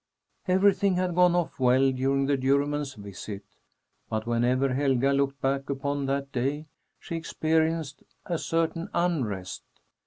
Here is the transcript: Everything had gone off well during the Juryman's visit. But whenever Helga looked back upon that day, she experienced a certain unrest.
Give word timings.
Everything 0.47 0.95
had 0.95 1.13
gone 1.13 1.35
off 1.35 1.59
well 1.59 1.91
during 1.91 2.25
the 2.25 2.35
Juryman's 2.35 2.95
visit. 2.95 3.43
But 4.09 4.25
whenever 4.25 4.73
Helga 4.73 5.11
looked 5.13 5.39
back 5.41 5.69
upon 5.69 6.07
that 6.07 6.31
day, 6.31 6.65
she 6.97 7.15
experienced 7.15 8.01
a 8.25 8.39
certain 8.39 8.89
unrest. 8.95 9.61